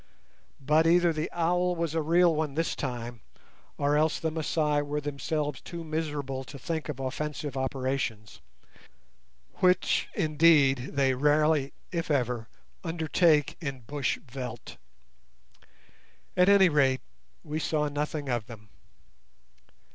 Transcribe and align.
But 0.59 0.87
either 0.87 1.13
the 1.13 1.29
owl 1.31 1.75
was 1.75 1.93
a 1.93 2.01
real 2.01 2.33
one 2.33 2.55
this 2.55 2.75
time, 2.75 3.21
or 3.77 3.95
else 3.95 4.19
the 4.19 4.31
Masai 4.31 4.81
were 4.81 4.99
themselves 4.99 5.61
too 5.61 5.83
miserable 5.83 6.43
to 6.43 6.57
think 6.57 6.89
of 6.89 6.99
offensive 6.99 7.55
operations, 7.55 8.41
which, 9.57 10.09
indeed, 10.15 10.89
they 10.93 11.13
rarely, 11.13 11.71
if 11.91 12.09
ever, 12.09 12.49
undertake 12.83 13.57
in 13.61 13.81
bush 13.81 14.17
veldt. 14.27 14.77
At 16.35 16.49
any 16.49 16.67
rate, 16.67 17.01
we 17.43 17.59
saw 17.59 17.87
nothing 17.87 18.27
of 18.27 18.47
them. 18.47 18.69